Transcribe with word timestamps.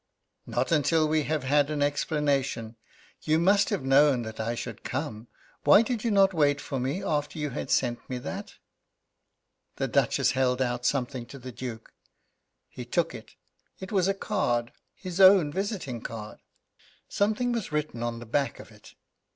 "Not 0.47 0.71
until 0.71 1.07
we 1.07 1.25
have 1.25 1.43
had 1.43 1.69
an 1.69 1.83
explanation. 1.83 2.75
You 3.21 3.37
must 3.37 3.69
have 3.69 3.83
known 3.83 4.23
that 4.23 4.39
I 4.39 4.55
should 4.55 4.83
come. 4.83 5.27
Why 5.63 5.83
did 5.83 6.03
you 6.03 6.09
not 6.09 6.33
wait 6.33 6.59
for 6.59 6.79
me 6.79 7.03
after 7.03 7.37
you 7.37 7.51
had 7.51 7.69
sent 7.69 8.09
me 8.09 8.17
that?" 8.17 8.55
The 9.75 9.87
Duchess 9.87 10.31
held 10.31 10.59
out 10.59 10.87
something 10.87 11.27
to 11.27 11.37
the 11.37 11.51
Duke. 11.51 11.93
He 12.67 12.83
took 12.83 13.13
it. 13.13 13.35
It 13.79 13.91
was 13.91 14.07
a 14.07 14.15
card 14.15 14.71
his 14.95 15.19
own 15.21 15.51
visiting 15.51 16.01
card. 16.01 16.39
Something 17.07 17.51
was 17.51 17.71
written 17.71 18.01
on 18.01 18.17
the 18.17 18.25
back 18.25 18.59
of 18.59 18.71
it. 18.71 18.95